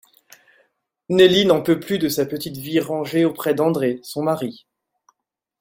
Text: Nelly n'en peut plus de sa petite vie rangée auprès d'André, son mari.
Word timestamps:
Nelly 1.09 1.45
n'en 1.45 1.61
peut 1.61 1.79
plus 1.79 1.99
de 1.99 2.09
sa 2.09 2.25
petite 2.25 2.57
vie 2.57 2.79
rangée 2.79 3.23
auprès 3.23 3.53
d'André, 3.53 3.99
son 4.01 4.23
mari. 4.23 4.65